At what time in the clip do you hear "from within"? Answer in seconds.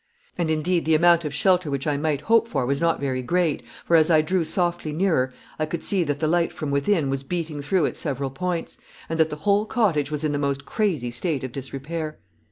6.51-7.11